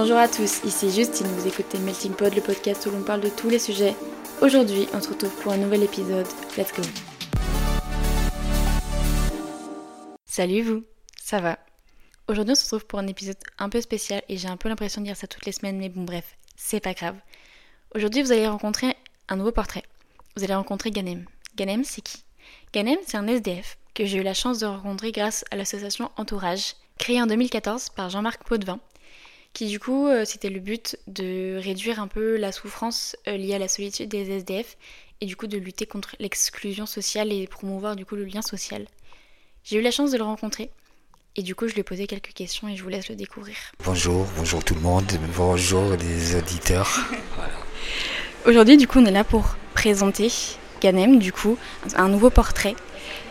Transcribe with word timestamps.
Bonjour 0.00 0.18
à 0.18 0.28
tous, 0.28 0.62
ici 0.62 0.92
Justine, 0.92 1.26
vous 1.26 1.48
écoutez 1.48 1.76
Melting 1.80 2.12
Pod, 2.12 2.32
le 2.32 2.40
podcast 2.40 2.86
où 2.86 2.92
l'on 2.92 3.02
parle 3.02 3.20
de 3.20 3.30
tous 3.30 3.50
les 3.50 3.58
sujets. 3.58 3.96
Aujourd'hui, 4.40 4.86
on 4.94 5.00
se 5.00 5.08
retrouve 5.08 5.34
pour 5.42 5.50
un 5.50 5.56
nouvel 5.56 5.82
épisode. 5.82 6.28
Let's 6.56 6.72
go 6.72 6.82
Salut 10.24 10.62
vous, 10.62 10.84
ça 11.20 11.40
va 11.40 11.58
Aujourd'hui, 12.28 12.52
on 12.52 12.54
se 12.54 12.62
retrouve 12.62 12.86
pour 12.86 13.00
un 13.00 13.08
épisode 13.08 13.38
un 13.58 13.68
peu 13.68 13.80
spécial 13.80 14.22
et 14.28 14.36
j'ai 14.36 14.46
un 14.46 14.56
peu 14.56 14.68
l'impression 14.68 15.00
de 15.00 15.06
dire 15.06 15.16
ça 15.16 15.26
toutes 15.26 15.46
les 15.46 15.50
semaines, 15.50 15.78
mais 15.78 15.88
bon, 15.88 16.04
bref, 16.04 16.38
c'est 16.54 16.78
pas 16.78 16.94
grave. 16.94 17.16
Aujourd'hui, 17.92 18.22
vous 18.22 18.30
allez 18.30 18.46
rencontrer 18.46 18.96
un 19.28 19.34
nouveau 19.34 19.50
portrait. 19.50 19.82
Vous 20.36 20.44
allez 20.44 20.54
rencontrer 20.54 20.92
Ganem. 20.92 21.24
Ganem, 21.56 21.82
c'est 21.82 22.02
qui? 22.02 22.22
Ganem, 22.72 22.98
c'est 23.04 23.16
un 23.16 23.26
SDF 23.26 23.78
que 23.94 24.04
j'ai 24.04 24.18
eu 24.18 24.22
la 24.22 24.34
chance 24.34 24.60
de 24.60 24.66
rencontrer 24.66 25.10
grâce 25.10 25.44
à 25.50 25.56
l'association 25.56 26.12
Entourage, 26.16 26.76
créée 26.98 27.20
en 27.20 27.26
2014 27.26 27.88
par 27.88 28.10
Jean-Marc 28.10 28.44
Potvin, 28.44 28.78
qui 29.58 29.66
du 29.66 29.80
coup, 29.80 30.06
euh, 30.06 30.24
c'était 30.24 30.50
le 30.50 30.60
but 30.60 30.96
de 31.08 31.58
réduire 31.60 32.00
un 32.00 32.06
peu 32.06 32.36
la 32.36 32.52
souffrance 32.52 33.16
euh, 33.26 33.36
liée 33.36 33.54
à 33.54 33.58
la 33.58 33.66
solitude 33.66 34.08
des 34.08 34.30
SDF 34.30 34.76
et 35.20 35.26
du 35.26 35.34
coup 35.34 35.48
de 35.48 35.58
lutter 35.58 35.84
contre 35.84 36.14
l'exclusion 36.20 36.86
sociale 36.86 37.32
et 37.32 37.48
promouvoir 37.48 37.96
du 37.96 38.06
coup 38.06 38.14
le 38.14 38.24
lien 38.24 38.40
social. 38.40 38.86
J'ai 39.64 39.78
eu 39.78 39.80
la 39.80 39.90
chance 39.90 40.12
de 40.12 40.16
le 40.16 40.22
rencontrer 40.22 40.70
et 41.34 41.42
du 41.42 41.56
coup, 41.56 41.66
je 41.66 41.74
lui 41.74 41.80
ai 41.80 41.82
posé 41.82 42.06
quelques 42.06 42.34
questions 42.34 42.68
et 42.68 42.76
je 42.76 42.84
vous 42.84 42.88
laisse 42.88 43.08
le 43.08 43.16
découvrir. 43.16 43.56
Bonjour, 43.84 44.26
bonjour 44.36 44.62
tout 44.62 44.76
le 44.76 44.80
monde, 44.80 45.10
bonjour 45.36 45.96
les 45.96 46.36
auditeurs. 46.36 46.96
Aujourd'hui, 48.46 48.76
du 48.76 48.86
coup, 48.86 49.00
on 49.00 49.06
est 49.06 49.10
là 49.10 49.24
pour 49.24 49.56
présenter 49.74 50.30
Ganem, 50.80 51.18
du 51.18 51.32
coup, 51.32 51.58
un 51.96 52.08
nouveau 52.08 52.30
portrait. 52.30 52.76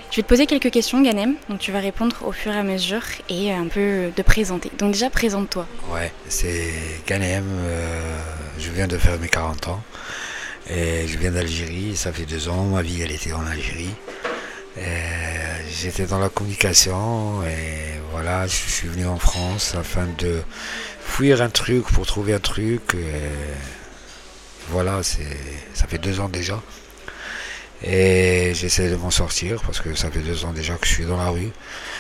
Je 0.09 0.15
vais 0.15 0.23
te 0.23 0.27
poser 0.27 0.45
quelques 0.45 0.71
questions, 0.71 1.01
Ganem, 1.01 1.35
donc 1.49 1.59
tu 1.59 1.71
vas 1.71 1.79
répondre 1.79 2.15
au 2.25 2.31
fur 2.31 2.53
et 2.53 2.57
à 2.57 2.63
mesure 2.63 3.03
et 3.29 3.51
un 3.51 3.67
peu 3.67 4.09
de 4.15 4.21
présenter. 4.23 4.71
Donc 4.77 4.93
déjà, 4.93 5.09
présente-toi. 5.09 5.67
Ouais, 5.91 6.11
c'est 6.29 6.71
Ganem, 7.05 7.45
euh, 7.45 8.19
je 8.57 8.71
viens 8.71 8.87
de 8.87 8.97
faire 8.97 9.19
mes 9.19 9.27
40 9.27 9.67
ans 9.67 9.83
et 10.69 11.07
je 11.07 11.17
viens 11.17 11.31
d'Algérie, 11.31 11.95
ça 11.95 12.13
fait 12.13 12.25
deux 12.25 12.47
ans, 12.47 12.63
ma 12.63 12.81
vie 12.81 13.01
elle 13.01 13.11
était 13.11 13.33
en 13.33 13.45
Algérie. 13.45 13.93
J'étais 15.69 16.05
dans 16.05 16.19
la 16.19 16.29
communication 16.29 17.43
et 17.43 17.99
voilà, 18.11 18.47
je 18.47 18.55
suis 18.55 18.87
venu 18.87 19.05
en 19.05 19.17
France 19.17 19.75
afin 19.75 20.07
de 20.17 20.41
fuir 20.99 21.41
un 21.41 21.49
truc 21.49 21.85
pour 21.85 22.05
trouver 22.05 22.33
un 22.33 22.39
truc. 22.39 22.95
voilà, 24.69 25.01
ça 25.03 25.87
fait 25.87 25.97
deux 25.97 26.19
ans 26.19 26.29
déjà. 26.29 26.61
Et 27.83 28.53
j'essaie 28.55 28.89
de 28.89 28.95
m'en 28.95 29.11
sortir 29.11 29.61
parce 29.61 29.81
que 29.81 29.93
ça 29.93 30.09
fait 30.09 30.19
deux 30.19 30.45
ans 30.45 30.51
déjà 30.51 30.75
que 30.75 30.87
je 30.87 30.93
suis 30.93 31.05
dans 31.05 31.17
la 31.17 31.29
rue. 31.29 31.51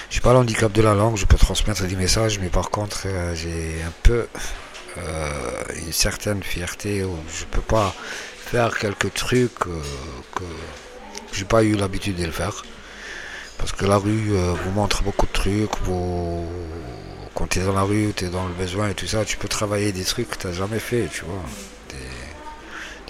J'ai 0.09 0.21
pas 0.21 0.33
l'handicap 0.33 0.71
de 0.71 0.81
la 0.81 0.95
langue, 0.95 1.17
je 1.17 1.25
peux 1.25 1.37
transmettre 1.37 1.85
des 1.85 1.95
messages, 1.95 2.39
mais 2.39 2.49
par 2.49 2.71
contre 2.71 3.03
euh, 3.05 3.35
j'ai 3.35 3.75
un 3.85 3.93
peu 4.01 4.27
euh, 4.97 5.63
une 5.75 5.93
certaine 5.93 6.41
fierté 6.41 7.03
où 7.03 7.15
je 7.31 7.45
peux 7.45 7.61
pas 7.61 7.93
faire 8.37 8.77
quelques 8.79 9.13
trucs 9.13 9.67
euh, 9.67 9.81
que 10.35 10.43
j'ai 11.33 11.45
pas 11.45 11.63
eu 11.63 11.75
l'habitude 11.75 12.15
de 12.15 12.25
le 12.25 12.31
faire. 12.31 12.63
Parce 13.59 13.71
que 13.71 13.85
la 13.85 13.97
rue 13.97 14.33
vous 14.63 14.71
montre 14.71 15.01
beaucoup 15.01 15.25
de 15.25 15.31
trucs, 15.31 15.71
quand 17.33 17.47
tu 17.47 17.59
es 17.59 17.63
dans 17.63 17.73
la 17.73 17.81
rue, 17.81 18.13
tu 18.15 18.25
es 18.25 18.29
dans 18.29 18.47
le 18.47 18.53
besoin 18.53 18.89
et 18.89 18.93
tout 18.93 19.07
ça, 19.07 19.25
tu 19.25 19.35
peux 19.37 19.47
travailler 19.47 19.91
des 19.91 20.03
trucs 20.03 20.29
que 20.29 20.37
tu 20.37 20.45
n'as 20.45 20.53
jamais 20.53 20.77
fait, 20.77 21.07
tu 21.11 21.23
vois. 21.25 21.41
Des, 21.89 21.95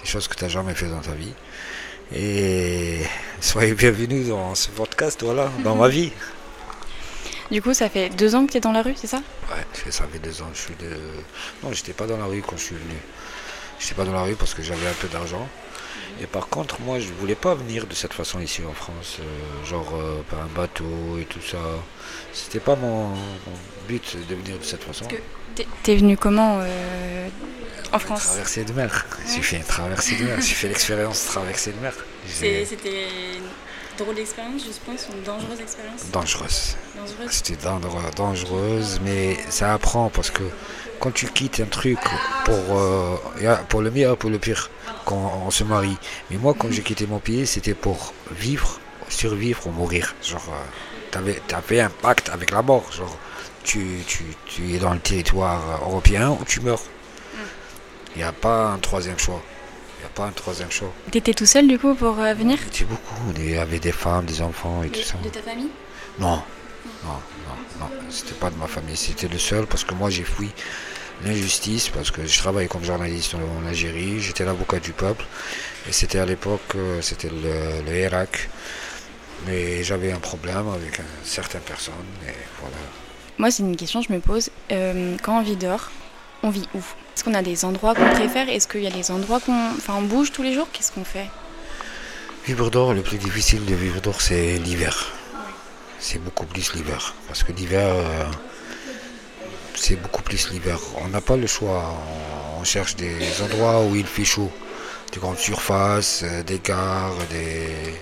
des 0.02 0.08
choses 0.08 0.26
que 0.26 0.34
tu 0.34 0.44
n'as 0.44 0.48
jamais 0.48 0.74
fait 0.74 0.86
dans 0.86 1.00
ta 1.00 1.12
vie. 1.12 1.34
Et 2.14 3.02
soyez 3.40 3.74
bienvenus 3.74 4.28
dans 4.28 4.54
ce 4.54 4.70
podcast, 4.70 5.22
voilà, 5.22 5.50
dans 5.62 5.76
ma 5.76 5.88
vie. 5.88 6.10
Du 7.50 7.60
coup, 7.60 7.74
ça 7.74 7.90
fait 7.90 8.08
deux 8.08 8.34
ans 8.34 8.46
que 8.46 8.52
tu 8.52 8.56
es 8.56 8.60
dans 8.60 8.72
la 8.72 8.80
rue, 8.80 8.94
c'est 8.96 9.06
ça? 9.06 9.18
Ouais, 9.50 9.90
ça 9.90 10.04
fait 10.10 10.18
deux 10.18 10.40
ans. 10.40 10.48
Je 10.54 10.58
suis 10.58 10.74
de... 10.76 10.96
Non, 11.62 11.72
j'étais 11.72 11.92
pas 11.92 12.06
dans 12.06 12.16
la 12.16 12.24
rue 12.24 12.40
quand 12.40 12.56
je 12.56 12.62
suis 12.64 12.76
venu. 12.76 12.96
J'étais 13.78 13.94
pas 13.94 14.04
dans 14.04 14.12
la 14.12 14.22
rue 14.22 14.36
parce 14.36 14.54
que 14.54 14.62
j'avais 14.62 14.86
un 14.86 14.94
peu 15.00 15.08
d'argent. 15.08 15.46
Et 16.20 16.26
par 16.26 16.48
contre, 16.48 16.80
moi, 16.80 16.98
je 16.98 17.08
voulais 17.12 17.34
pas 17.34 17.54
venir 17.54 17.86
de 17.86 17.94
cette 17.94 18.12
façon 18.12 18.40
ici 18.40 18.62
en 18.68 18.72
France, 18.72 19.18
euh, 19.20 19.64
genre 19.64 19.94
euh, 19.94 20.22
par 20.28 20.40
un 20.40 20.48
bateau 20.54 21.18
et 21.20 21.24
tout 21.24 21.40
ça. 21.40 21.58
C'était 22.32 22.60
pas 22.60 22.76
mon, 22.76 23.14
but 23.86 24.16
de 24.28 24.34
venir 24.34 24.58
de 24.58 24.64
cette 24.64 24.82
façon. 24.82 25.06
T'es 25.82 25.96
venu 25.96 26.16
comment 26.16 26.60
euh, 26.60 27.28
en 27.92 27.98
France? 27.98 28.24
Traversée 28.24 28.64
de 28.64 28.72
mer. 28.72 29.06
J'ai 29.34 29.42
fait 29.42 29.56
une 29.56 29.64
traversée 29.64 30.16
de 30.16 30.24
mer. 30.24 30.40
J'ai 30.40 30.54
fait 30.54 30.68
l'expérience 30.68 31.24
de 31.24 31.28
traverser 31.30 31.72
de 31.72 31.80
mer. 31.80 31.94
C'était 32.26 32.66
drôle 33.98 34.14
d'expérience, 34.14 34.62
je 34.64 34.90
pense, 34.90 35.08
une 35.12 35.22
dangereuse 35.22 35.60
expérience 35.60 36.10
Dangereuse. 36.12 36.76
C'était 37.30 37.56
dangereuse, 38.16 39.00
mais 39.04 39.36
ça 39.50 39.74
apprend 39.74 40.08
parce 40.08 40.30
que 40.30 40.42
quand 41.00 41.12
tu 41.12 41.26
quittes 41.26 41.60
un 41.60 41.66
truc 41.66 41.98
pour, 42.44 42.78
euh, 42.78 43.16
pour 43.68 43.82
le 43.82 43.90
meilleur, 43.90 44.16
pour 44.16 44.30
le 44.30 44.38
pire, 44.38 44.70
quand 45.04 45.42
on 45.46 45.50
se 45.50 45.64
marie. 45.64 45.96
Mais 46.30 46.38
moi, 46.38 46.54
quand 46.58 46.70
j'ai 46.70 46.82
quitté 46.82 47.06
mon 47.06 47.18
pays, 47.18 47.46
c'était 47.46 47.74
pour 47.74 48.14
vivre, 48.32 48.80
survivre 49.08 49.66
ou 49.66 49.70
mourir. 49.70 50.14
Genre, 50.22 50.48
euh, 50.50 51.32
t'avais 51.46 51.80
un 51.80 51.90
pacte 51.90 52.28
avec 52.30 52.50
la 52.50 52.62
mort. 52.62 52.90
Genre, 52.92 53.16
tu, 53.64 54.02
tu, 54.06 54.24
tu 54.46 54.74
es 54.74 54.78
dans 54.78 54.94
le 54.94 55.00
territoire 55.00 55.80
européen 55.82 56.30
ou 56.30 56.44
tu 56.44 56.60
meurs. 56.60 56.82
Il 58.14 58.18
n'y 58.18 58.24
a 58.24 58.32
pas 58.32 58.70
un 58.70 58.78
troisième 58.78 59.18
choix. 59.18 59.42
Il 59.98 60.02
n'y 60.02 60.06
a 60.06 60.10
pas 60.14 60.26
un 60.26 60.30
troisième 60.30 60.70
choix. 60.70 60.92
T'étais 61.10 61.34
tout 61.34 61.46
seul 61.46 61.66
du 61.66 61.78
coup 61.78 61.94
pour 61.94 62.18
euh, 62.20 62.32
venir? 62.34 62.58
J'étais 62.64 62.84
beaucoup. 62.84 63.16
Il 63.36 63.50
y 63.50 63.56
avait 63.56 63.80
des 63.80 63.92
femmes, 63.92 64.26
des 64.26 64.40
enfants 64.40 64.82
et 64.84 64.90
tout 64.90 65.02
ça. 65.02 65.18
De 65.22 65.28
ta 65.28 65.42
famille? 65.42 65.70
Non. 66.20 66.40
Non, 67.04 67.20
non, 67.46 67.56
non. 67.80 67.90
C'était 68.08 68.34
pas 68.34 68.50
de 68.50 68.56
ma 68.56 68.68
famille. 68.68 68.96
C'était 68.96 69.28
le 69.28 69.38
seul 69.38 69.66
parce 69.66 69.84
que 69.84 69.94
moi 69.94 70.08
j'ai 70.10 70.24
fui 70.24 70.50
l'injustice 71.24 71.88
parce 71.88 72.12
que 72.12 72.24
je 72.24 72.38
travaille 72.38 72.68
comme 72.68 72.84
journaliste 72.84 73.34
en 73.34 73.66
Algérie. 73.66 74.20
J'étais 74.20 74.44
l'avocat 74.44 74.78
du 74.78 74.92
peuple. 74.92 75.24
Et 75.88 75.92
c'était 75.92 76.20
à 76.20 76.26
l'époque, 76.26 76.74
euh, 76.76 77.02
c'était 77.02 77.30
le, 77.30 77.82
le 77.84 77.98
Irak. 77.98 78.48
Mais 79.46 79.82
j'avais 79.82 80.12
un 80.12 80.18
problème 80.18 80.68
avec 80.68 81.00
certaines 81.24 81.62
personnes. 81.62 81.94
Et 82.26 82.32
voilà. 82.60 82.76
Moi, 83.38 83.50
c'est 83.50 83.62
une 83.62 83.76
question 83.76 84.00
que 84.00 84.08
je 84.08 84.12
me 84.12 84.20
pose. 84.20 84.50
Euh, 84.72 85.16
quand 85.22 85.38
on 85.38 85.42
vit 85.42 85.56
dehors, 85.56 85.90
on 86.42 86.50
vit 86.50 86.68
où? 86.74 86.80
Est-ce 87.18 87.24
qu'on 87.24 87.34
a 87.34 87.42
des 87.42 87.64
endroits 87.64 87.96
qu'on 87.96 88.08
préfère? 88.10 88.48
Est-ce 88.48 88.68
qu'il 88.68 88.84
y 88.84 88.86
a 88.86 88.92
des 88.92 89.10
endroits 89.10 89.40
qu'on. 89.40 89.72
Enfin, 89.76 89.94
on 89.98 90.02
bouge 90.02 90.30
tous 90.30 90.44
les 90.44 90.52
jours? 90.54 90.68
Qu'est-ce 90.72 90.92
qu'on 90.92 91.02
fait? 91.02 91.26
Vivre 92.46 92.70
dehors, 92.70 92.94
le 92.94 93.02
plus 93.02 93.18
difficile 93.18 93.64
de 93.64 93.74
vivre 93.74 94.00
dehors, 94.00 94.20
c'est 94.20 94.56
l'hiver. 94.58 95.10
C'est 95.98 96.20
beaucoup 96.20 96.46
plus 96.46 96.72
l'hiver. 96.74 97.16
Parce 97.26 97.42
que 97.42 97.50
l'hiver, 97.50 97.88
euh, 97.88 98.24
c'est 99.74 99.96
beaucoup 99.96 100.22
plus 100.22 100.48
l'hiver. 100.52 100.78
On 101.04 101.08
n'a 101.08 101.20
pas 101.20 101.36
le 101.36 101.48
choix. 101.48 101.92
On 102.60 102.62
cherche 102.62 102.94
des 102.94 103.42
endroits 103.42 103.82
où 103.82 103.96
il 103.96 104.06
fait 104.06 104.24
chaud. 104.24 104.52
Des 105.12 105.18
grandes 105.18 105.38
surfaces, 105.38 106.20
euh, 106.22 106.44
des 106.44 106.60
gares, 106.60 107.16
des, 107.30 107.98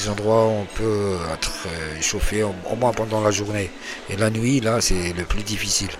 des 0.00 0.08
endroits 0.08 0.46
où 0.46 0.60
on 0.60 0.66
peut 0.76 1.16
être 1.34 1.66
euh, 1.66 1.98
échauffé 1.98 2.44
au 2.44 2.76
moins 2.76 2.92
pendant 2.92 3.20
la 3.20 3.32
journée. 3.32 3.68
Et 4.08 4.14
la 4.14 4.30
nuit, 4.30 4.60
là, 4.60 4.80
c'est 4.80 5.12
le 5.12 5.24
plus 5.24 5.42
difficile. 5.42 5.90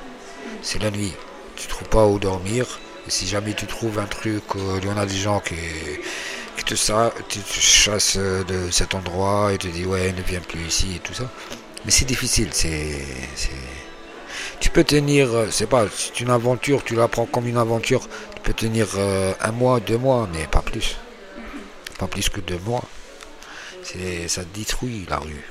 C'est 0.62 0.80
la 0.80 0.92
nuit 0.92 1.12
tu 1.62 1.68
trouves 1.68 1.88
pas 1.88 2.06
où 2.06 2.18
dormir. 2.18 2.80
Et 3.06 3.10
si 3.10 3.26
jamais 3.26 3.54
tu 3.54 3.66
trouves 3.66 3.98
un 3.98 4.06
truc, 4.06 4.42
il 4.56 4.84
y 4.84 4.90
en 4.90 4.96
a 4.96 5.06
des 5.06 5.16
gens 5.16 5.40
qui, 5.40 5.54
qui 6.56 6.64
te, 6.64 6.74
ça, 6.74 7.12
te 7.28 7.38
chassent 7.60 8.16
de 8.16 8.70
cet 8.70 8.94
endroit 8.94 9.52
et 9.52 9.58
te 9.58 9.68
disent 9.68 9.86
ouais 9.86 10.12
ne 10.12 10.22
viens 10.22 10.40
plus 10.40 10.64
ici 10.66 10.96
et 10.96 10.98
tout 10.98 11.14
ça. 11.14 11.28
Mais 11.84 11.90
c'est 11.90 12.04
difficile, 12.04 12.48
c'est, 12.52 13.00
tu 14.60 14.70
peux 14.70 14.84
tenir, 14.84 15.34
euh, 15.34 15.48
c'est 15.50 15.66
pas, 15.66 15.86
c'est 15.92 16.20
une 16.20 16.30
aventure, 16.30 16.84
tu 16.84 16.94
la 16.94 17.08
prends 17.08 17.26
comme 17.26 17.48
une 17.48 17.56
aventure, 17.56 18.08
tu 18.36 18.40
peux 18.42 18.52
tenir 18.52 18.86
euh, 18.96 19.32
un 19.40 19.50
mois, 19.50 19.80
deux 19.80 19.98
mois, 19.98 20.28
mais 20.32 20.46
pas 20.46 20.62
plus. 20.62 20.96
Pas 21.98 22.06
plus 22.06 22.28
que 22.28 22.40
deux 22.40 22.60
mois. 22.60 22.84
C'est, 23.82 24.28
ça 24.28 24.42
détruit 24.54 25.04
la 25.10 25.18
rue. 25.18 25.44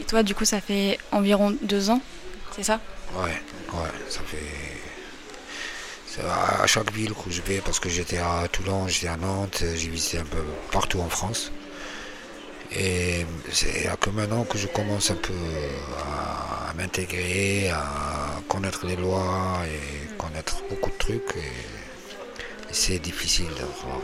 Et 0.00 0.02
toi, 0.02 0.24
du 0.24 0.34
coup, 0.34 0.44
ça 0.44 0.60
fait 0.60 0.98
environ 1.12 1.56
deux 1.62 1.90
ans, 1.90 2.00
c'est 2.56 2.64
ça? 2.64 2.80
Ouais, 3.14 3.40
ouais, 3.72 3.90
ça 4.08 4.20
fait 4.26 4.38
à 6.18 6.66
chaque 6.66 6.92
ville 6.92 7.12
où 7.12 7.30
je 7.30 7.42
vais, 7.42 7.60
parce 7.60 7.78
que 7.78 7.88
j'étais 7.88 8.18
à 8.18 8.46
Toulon, 8.50 8.88
j'étais 8.88 9.08
à 9.08 9.16
Nantes, 9.16 9.62
j'ai 9.76 9.88
visité 9.88 10.18
un 10.18 10.24
peu 10.24 10.42
partout 10.72 11.00
en 11.00 11.08
France. 11.08 11.52
Et 12.72 13.26
c'est 13.50 13.88
que 13.98 14.10
maintenant 14.10 14.44
que 14.44 14.56
je 14.56 14.68
commence 14.68 15.10
un 15.10 15.16
peu 15.16 15.34
à, 15.98 16.72
m'intégrer, 16.74 17.68
à 17.70 18.40
connaître 18.48 18.86
les 18.86 18.96
lois 18.96 19.58
et 19.66 20.16
connaître 20.16 20.62
beaucoup 20.68 20.90
de 20.90 20.96
trucs. 20.98 21.36
Et, 21.36 21.52
c'est 22.72 23.00
difficile, 23.00 23.50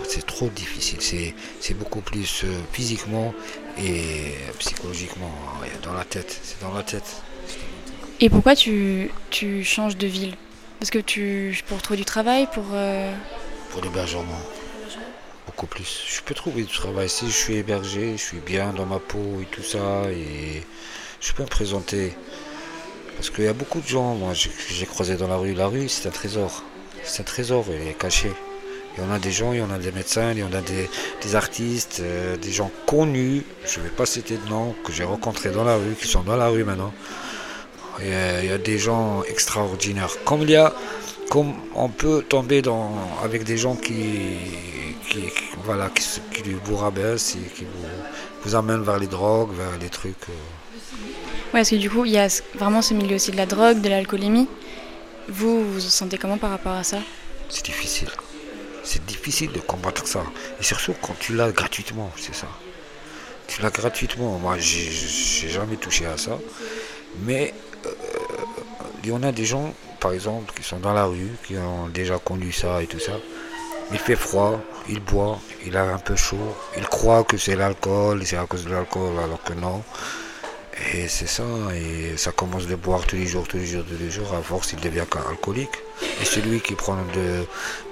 c'est 0.08 0.26
trop 0.26 0.48
difficile. 0.48 0.98
C'est 1.60 1.74
beaucoup 1.74 2.00
plus 2.00 2.42
euh, 2.42 2.48
physiquement 2.72 3.32
et 3.78 4.34
psychologiquement 4.58 5.32
dans 5.84 5.92
la 5.92 6.04
tête. 6.04 6.40
C'est 6.42 6.60
dans 6.60 6.74
la 6.74 6.82
tête. 6.82 7.22
Et 8.18 8.28
pourquoi 8.28 8.56
tu, 8.56 9.10
tu 9.30 9.62
changes 9.62 9.96
de 9.96 10.08
ville? 10.08 10.34
Parce 10.78 10.90
que 10.90 10.98
tu. 10.98 11.58
pour 11.66 11.80
trouver 11.82 11.98
du 11.98 12.04
travail, 12.04 12.48
pour. 12.52 12.64
Euh, 12.72 13.12
pour 13.70 13.82
l'hébergement. 13.82 14.40
Beaucoup 15.46 15.66
plus. 15.66 16.04
Je 16.08 16.20
peux 16.22 16.34
trouver 16.34 16.62
du 16.64 16.72
travail. 16.72 17.08
Si 17.08 17.26
je 17.26 17.36
suis 17.36 17.54
hébergé, 17.54 18.12
je 18.16 18.22
suis 18.22 18.40
bien 18.40 18.72
dans 18.72 18.86
ma 18.86 18.98
peau 18.98 19.40
et 19.40 19.46
tout 19.46 19.62
ça. 19.62 20.10
Et 20.10 20.62
je 21.20 21.32
peux 21.32 21.42
me 21.42 21.48
présenter 21.48 22.12
Parce 23.16 23.30
qu'il 23.30 23.44
y 23.44 23.48
a 23.48 23.52
beaucoup 23.52 23.80
de 23.80 23.86
gens, 23.86 24.14
moi 24.14 24.32
j'ai 24.34 24.86
croisé 24.86 25.16
dans 25.16 25.28
la 25.28 25.36
rue, 25.36 25.54
la 25.54 25.66
rue 25.66 25.88
c'est 25.88 26.08
un 26.08 26.12
trésor. 26.12 26.62
C'est 27.04 27.22
un 27.22 27.24
trésor, 27.24 27.64
il 27.68 27.88
est 27.88 27.94
caché. 27.94 28.32
Il 28.96 29.04
y 29.04 29.06
en 29.06 29.12
a 29.12 29.18
des 29.18 29.30
gens, 29.30 29.52
il 29.52 29.58
y 29.58 29.62
en 29.62 29.70
a 29.70 29.78
des 29.78 29.92
médecins, 29.92 30.32
il 30.32 30.38
y 30.38 30.42
en 30.42 30.52
a 30.52 30.62
des, 30.62 31.34
artistes, 31.34 32.00
euh, 32.00 32.36
des 32.38 32.50
gens 32.50 32.70
connus, 32.86 33.42
je 33.66 33.78
ne 33.78 33.84
vais 33.84 33.90
pas 33.90 34.06
citer 34.06 34.38
de 34.38 34.48
nom, 34.48 34.74
que 34.84 34.92
j'ai 34.92 35.04
rencontrés 35.04 35.50
dans 35.50 35.64
la 35.64 35.76
rue, 35.76 35.94
qui 36.00 36.08
sont 36.08 36.22
dans 36.22 36.36
la 36.36 36.48
rue 36.48 36.64
maintenant. 36.64 36.94
Il 38.00 38.46
y, 38.48 38.52
a, 38.52 38.58
des 38.58 38.78
gens 38.78 39.22
extraordinaires. 39.24 40.10
Comme 40.24 40.42
il 40.42 40.50
y 40.50 40.56
a, 40.56 40.74
comme 41.30 41.54
on 41.74 41.88
peut 41.88 42.22
tomber 42.22 42.60
dans, 42.60 42.90
avec 43.24 43.44
des 43.44 43.56
gens 43.56 43.74
qui, 43.74 44.36
qui, 45.08 45.24
voilà, 45.64 45.90
qui, 45.90 46.52
vous 46.64 46.76
rabaissent 46.76 47.36
et 47.36 47.48
qui 47.54 47.64
vous, 47.64 47.88
vous 48.44 48.54
amènent 48.54 48.82
vers 48.82 48.98
les 48.98 49.06
drogues, 49.06 49.52
vers 49.56 49.78
les 49.80 49.88
trucs. 49.88 50.28
Euh. 50.28 50.32
Ouais, 51.46 51.60
parce 51.60 51.70
que 51.70 51.76
du 51.76 51.88
coup, 51.88 52.04
il 52.04 52.12
y 52.12 52.18
a 52.18 52.28
vraiment 52.54 52.82
ce 52.82 52.92
milieu 52.92 53.16
aussi 53.16 53.30
de 53.30 53.36
la 53.36 53.46
drogue, 53.46 53.80
de 53.80 53.88
l'alcoolémie. 53.88 54.48
Vous, 55.28 55.64
vous 55.64 55.72
vous 55.72 55.80
sentez 55.80 56.18
comment 56.18 56.38
par 56.38 56.50
rapport 56.50 56.72
à 56.72 56.84
ça? 56.84 56.98
C'est 57.48 57.64
difficile. 57.64 58.10
C'est 58.84 59.04
difficile 59.04 59.52
de 59.52 59.60
combattre 59.60 60.06
ça. 60.06 60.22
Et 60.60 60.62
surtout 60.62 60.94
quand 61.00 61.16
tu 61.18 61.34
l'as 61.34 61.50
gratuitement, 61.50 62.12
c'est 62.16 62.34
ça. 62.34 62.46
Tu 63.48 63.62
l'as 63.62 63.70
gratuitement. 63.70 64.38
Moi, 64.38 64.58
j'ai 64.58 65.48
jamais 65.48 65.76
touché 65.76 66.06
à 66.06 66.16
ça. 66.16 66.38
Mais 67.24 67.54
il 69.02 69.10
y 69.10 69.12
en 69.12 69.22
a 69.22 69.32
des 69.32 69.44
gens, 69.44 69.72
par 70.00 70.12
exemple, 70.12 70.52
qui 70.54 70.62
sont 70.62 70.78
dans 70.78 70.92
la 70.92 71.04
rue, 71.04 71.30
qui 71.46 71.56
ont 71.56 71.88
déjà 71.88 72.18
connu 72.18 72.52
ça 72.52 72.82
et 72.82 72.86
tout 72.86 73.00
ça. 73.00 73.12
Il 73.92 73.98
fait 73.98 74.16
froid, 74.16 74.60
il 74.88 75.00
boit, 75.00 75.38
il 75.64 75.76
a 75.76 75.84
un 75.84 75.98
peu 75.98 76.16
chaud, 76.16 76.56
il 76.76 76.86
croit 76.88 77.22
que 77.24 77.36
c'est 77.36 77.54
l'alcool, 77.54 78.24
c'est 78.24 78.36
à 78.36 78.46
cause 78.46 78.64
de 78.64 78.70
l'alcool, 78.70 79.18
alors 79.22 79.42
que 79.42 79.52
non. 79.52 79.82
Et 80.92 81.08
c'est 81.08 81.28
ça, 81.28 81.44
et 81.74 82.16
ça 82.16 82.32
commence 82.32 82.66
de 82.66 82.74
boire 82.74 83.06
tous 83.06 83.16
les 83.16 83.26
jours, 83.26 83.46
tous 83.48 83.56
les 83.56 83.66
jours, 83.66 83.84
tous 83.88 83.96
les 83.98 84.10
jours, 84.10 84.34
à 84.34 84.42
force 84.42 84.72
il 84.72 84.80
devient 84.80 85.04
alcoolique. 85.30 85.78
Et 86.20 86.24
celui 86.24 86.60
qui 86.60 86.74
prend 86.74 86.98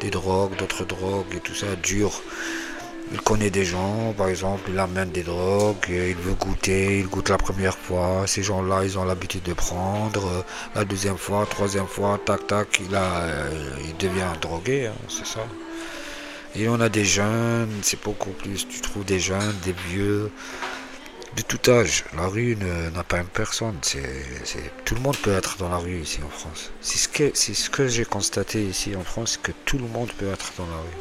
des 0.00 0.10
drogues, 0.10 0.56
d'autres 0.56 0.84
drogues 0.84 1.34
et 1.34 1.40
tout 1.40 1.54
ça, 1.54 1.66
dur. 1.82 2.10
Il 3.14 3.20
connaît 3.20 3.48
des 3.48 3.64
gens, 3.64 4.12
par 4.18 4.26
exemple, 4.26 4.70
il 4.72 4.78
amène 4.80 5.10
des 5.10 5.22
drogues, 5.22 5.86
il 5.88 6.16
veut 6.16 6.34
goûter, 6.34 6.98
il 6.98 7.06
goûte 7.06 7.28
la 7.28 7.38
première 7.38 7.78
fois. 7.78 8.24
Ces 8.26 8.42
gens-là, 8.42 8.82
ils 8.82 8.98
ont 8.98 9.04
l'habitude 9.04 9.44
de 9.44 9.52
prendre. 9.52 10.44
La 10.74 10.84
deuxième 10.84 11.16
fois, 11.16 11.46
troisième 11.48 11.86
fois, 11.86 12.18
tac, 12.26 12.44
tac, 12.48 12.80
il, 12.80 12.92
a, 12.92 13.20
euh, 13.20 13.50
il 13.84 13.96
devient 13.98 14.32
drogué, 14.40 14.88
hein, 14.88 14.94
c'est 15.08 15.26
ça. 15.26 15.46
Et 16.56 16.68
on 16.68 16.80
a 16.80 16.88
des 16.88 17.04
jeunes, 17.04 17.70
c'est 17.82 18.02
beaucoup 18.02 18.30
plus. 18.30 18.66
Tu 18.66 18.80
trouves 18.80 19.04
des 19.04 19.20
jeunes, 19.20 19.54
des 19.64 19.76
vieux, 19.88 20.32
de 21.36 21.42
tout 21.42 21.70
âge. 21.70 22.04
La 22.16 22.26
rue 22.26 22.56
n'a 22.56 23.04
pas 23.04 23.18
une 23.18 23.26
personne. 23.26 23.78
C'est, 23.82 24.02
tout 24.84 24.96
le 24.96 25.00
monde 25.00 25.16
peut 25.18 25.32
être 25.32 25.56
dans 25.58 25.68
la 25.68 25.78
rue 25.78 26.00
ici 26.00 26.18
en 26.26 26.30
France. 26.30 26.72
C'est 26.80 26.98
ce 26.98 27.08
que, 27.08 27.30
c'est 27.34 27.54
ce 27.54 27.70
que 27.70 27.86
j'ai 27.86 28.04
constaté 28.04 28.60
ici 28.64 28.96
en 28.96 29.04
France, 29.04 29.38
que 29.40 29.52
tout 29.64 29.78
le 29.78 29.86
monde 29.86 30.10
peut 30.18 30.32
être 30.32 30.52
dans 30.58 30.66
la 30.66 30.78
rue. 30.78 30.98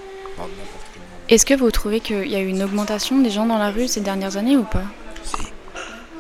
Est-ce 1.30 1.46
que 1.46 1.54
vous 1.54 1.72
trouvez 1.72 2.02
qu'il 2.02 2.28
y 2.28 2.36
a 2.36 2.40
eu 2.40 2.48
une 2.48 2.64
augmentation 2.64 3.22
des 3.22 3.30
gens 3.30 3.46
dans 3.46 3.58
la 3.58 3.72
rue 3.72 3.88
ces 3.88 4.02
dernières 4.02 4.36
années 4.36 4.58
ou 4.58 4.64
pas 4.64 4.84
Si, 5.24 5.48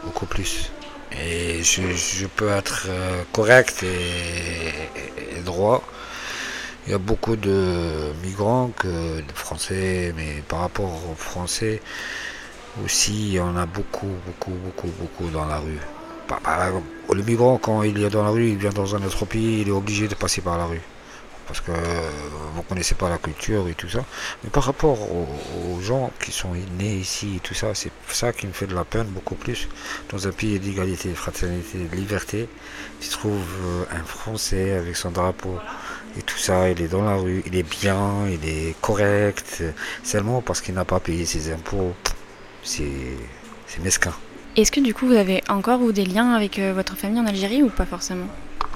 beaucoup 0.06 0.26
plus. 0.26 0.72
Et 1.12 1.62
je, 1.62 2.26
peux 2.26 2.50
être 2.50 2.88
euh, 2.88 3.24
correct 3.34 3.84
et, 3.84 5.42
droit. 5.42 5.84
Il 6.88 6.92
y 6.92 6.96
a 6.96 6.98
beaucoup 6.98 7.36
de 7.36 8.14
migrants, 8.24 8.72
que, 8.78 9.18
de 9.18 9.34
Français, 9.36 10.14
mais 10.16 10.42
par 10.48 10.60
rapport 10.60 11.02
aux 11.12 11.16
Français, 11.16 11.82
aussi, 12.84 13.38
on 13.42 13.58
a 13.58 13.66
beaucoup, 13.66 14.12
beaucoup, 14.26 14.52
beaucoup, 14.52 14.90
beaucoup 15.00 15.30
dans 15.30 15.46
la 15.46 15.60
rue. 15.60 15.80
le 17.14 17.24
migrant, 17.24 17.58
quand 17.58 17.84
il 17.84 18.02
est 18.02 18.10
dans 18.10 18.24
la 18.24 18.30
rue, 18.30 18.50
il 18.50 18.58
vient 18.58 18.72
dans 18.72 18.96
un 18.96 19.04
autre 19.04 19.26
pays, 19.26 19.62
il 19.62 19.68
est 19.68 19.72
obligé 19.72 20.08
de 20.08 20.16
passer 20.16 20.42
par 20.42 20.58
la 20.58 20.66
rue. 20.66 20.82
Parce 21.48 21.60
que 21.62 21.72
vous 21.72 22.57
ne 22.57 22.68
connaissez 22.68 22.95
pas 22.95 23.10
la 23.10 23.18
culture 23.18 23.68
et 23.68 23.74
tout 23.74 23.90
ça. 23.90 24.06
Mais 24.44 24.50
par 24.50 24.63
rapport 24.63 24.98
aux, 25.01 25.81
gens 25.81 26.12
qui 26.24 26.31
sont 26.31 26.54
nés 26.80 26.95
ici 26.95 27.36
et 27.38 27.40
tout 27.40 27.54
ça, 27.54 27.75
c'est 27.75 27.92
ça 28.07 28.31
qui 28.31 28.48
me 28.48 28.54
fait 28.54 28.68
de 28.68 28.75
la 28.75 28.86
peine 28.86 29.07
beaucoup 29.07 29.36
plus. 29.36 29.68
Dans 30.10 30.25
un 30.28 30.31
pays 30.31 30.60
d'égalité, 30.60 31.10
de 31.10 31.16
fraternité, 31.16 31.78
de 31.80 31.95
liberté, 31.95 32.48
tu 33.01 33.10
trouves 33.10 33.34
euh, 33.66 33.84
un 34.00 34.04
Français 34.04 34.72
avec 34.72 34.95
son 34.95 35.12
drapeau 35.12 35.60
et 36.18 36.22
tout 36.22 36.38
ça, 36.38 36.69
il 36.69 36.81
est 36.81 36.88
dans 36.88 37.04
la 37.04 37.16
rue, 37.16 37.44
il 37.45 37.56
est 37.56 37.69
bien, 37.81 38.28
il 38.30 38.48
est 38.48 38.75
correct, 38.80 39.63
seulement 40.04 40.42
parce 40.42 40.62
qu'il 40.62 40.75
n'a 40.75 40.86
pas 40.86 41.00
payé 41.00 41.25
ses 41.25 41.51
impôts 41.51 41.94
c'est 42.63 43.84
mesquin. 43.84 44.13
Est-ce 44.56 44.72
que 44.72 44.80
du 44.80 44.94
coup 44.94 45.07
vous 45.07 45.16
avez 45.16 45.42
encore 45.50 45.81
ou 45.81 45.92
des 45.92 46.06
liens 46.06 46.34
avec 46.34 46.60
euh, 46.60 46.74
votre 46.74 46.95
famille 46.95 47.19
en 47.19 47.25
Algérie 47.25 47.63
ou 47.63 47.69
pas 47.69 47.86
forcément? 47.86 48.28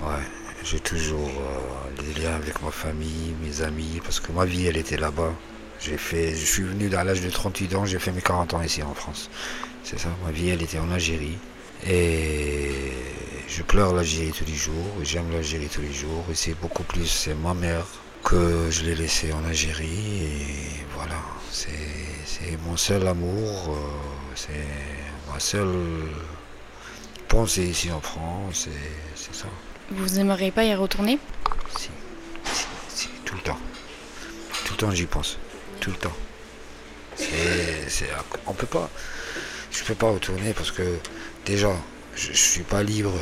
Ouais, 0.01 0.23
j'ai 0.63 0.79
toujours 0.79 1.29
euh, 1.29 2.01
des 2.01 2.21
liens 2.21 2.35
avec 2.35 2.61
ma 2.61 2.71
famille, 2.71 3.35
mes 3.41 3.61
amis, 3.61 4.01
parce 4.03 4.19
que 4.19 4.31
ma 4.31 4.45
vie 4.45 4.67
elle 4.67 4.77
était 4.77 4.97
là-bas. 4.97 5.33
J'ai 5.79 5.97
fait, 5.97 6.31
je 6.31 6.45
suis 6.45 6.63
venu 6.63 6.93
à 6.95 7.03
l'âge 7.03 7.21
de 7.21 7.29
38 7.29 7.75
ans, 7.75 7.85
j'ai 7.85 7.99
fait 7.99 8.11
mes 8.11 8.21
40 8.21 8.55
ans 8.55 8.61
ici 8.61 8.81
en 8.83 8.93
France. 8.93 9.29
C'est 9.83 9.99
ça, 9.99 10.09
ma 10.25 10.31
vie 10.31 10.49
elle 10.49 10.61
était 10.61 10.79
en 10.79 10.91
Algérie. 10.91 11.37
Et 11.87 12.91
je 13.47 13.61
pleure 13.61 13.93
l'Algérie 13.93 14.31
tous 14.31 14.45
les 14.45 14.55
jours, 14.55 14.73
j'aime 15.03 15.31
l'Algérie 15.31 15.69
tous 15.69 15.81
les 15.81 15.93
jours, 15.93 16.25
et 16.31 16.35
c'est 16.35 16.55
beaucoup 16.55 16.83
plus, 16.83 17.05
c'est 17.05 17.35
ma 17.35 17.53
mère 17.53 17.85
que 18.23 18.69
je 18.71 18.83
l'ai 18.83 18.95
laissée 18.95 19.31
en 19.31 19.45
Algérie, 19.45 20.23
et 20.23 20.85
voilà, 20.95 21.21
c'est 21.51 22.57
mon 22.65 22.75
seul 22.75 23.07
amour, 23.07 23.69
euh, 23.69 24.33
c'est 24.35 25.31
ma 25.31 25.39
seule 25.39 26.09
pensée 27.27 27.65
ici 27.65 27.91
en 27.91 28.01
France, 28.01 28.67
c'est 29.15 29.35
ça. 29.35 29.47
Vous 29.91 30.19
aimeriez 30.19 30.51
pas 30.51 30.63
y 30.63 30.75
retourner? 30.75 31.19
Si, 31.77 31.89
si, 32.89 33.07
tout 33.25 33.35
le 33.35 33.41
temps. 33.41 33.59
Tout 34.65 34.73
le 34.73 34.77
temps 34.77 34.91
j'y 34.91 35.05
pense, 35.05 35.37
tout 35.79 35.91
le 35.91 35.97
temps. 35.97 36.15
C'est, 37.15 38.09
on 38.45 38.53
peut 38.53 38.67
pas, 38.67 38.89
je 39.71 39.83
peux 39.83 39.95
pas 39.95 40.11
retourner 40.11 40.53
parce 40.53 40.71
que 40.71 40.97
déjà, 41.45 41.71
je, 42.15 42.27
je 42.31 42.37
suis 42.37 42.63
pas 42.63 42.83
libre 42.83 43.13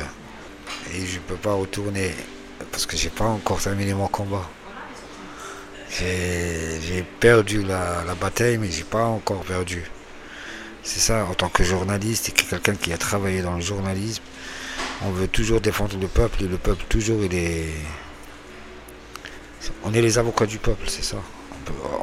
et 0.92 1.06
je 1.06 1.18
peux 1.20 1.36
pas 1.36 1.54
retourner 1.54 2.14
parce 2.70 2.86
que 2.86 2.96
j'ai 2.96 3.10
pas 3.10 3.24
encore 3.24 3.60
terminé 3.60 3.94
mon 3.94 4.08
combat. 4.08 4.48
J'ai 5.90 7.04
perdu 7.20 7.62
la, 7.62 8.02
bataille, 8.20 8.58
mais 8.58 8.70
j'ai 8.70 8.84
pas 8.84 9.04
encore 9.04 9.42
perdu. 9.44 9.84
C'est 10.82 11.00
ça, 11.00 11.24
en 11.24 11.34
tant 11.34 11.48
que 11.48 11.64
journaliste 11.64 12.28
et 12.28 12.32
que 12.32 12.42
quelqu'un 12.42 12.74
qui 12.74 12.92
a 12.92 12.98
travaillé 12.98 13.42
dans 13.42 13.54
le 13.54 13.60
journalisme, 13.60 14.22
on 15.04 15.10
veut 15.10 15.28
toujours 15.28 15.60
défendre 15.60 15.96
le 15.98 16.08
peuple 16.08 16.44
et 16.44 16.48
le 16.48 16.56
peuple 16.56 16.84
toujours 16.88 17.24
il 17.24 17.34
est. 17.34 17.72
On 19.84 19.92
est 19.92 20.00
les 20.00 20.18
avocats 20.18 20.46
du 20.46 20.58
peuple, 20.58 20.84
c'est 20.88 21.04
ça. 21.04 21.16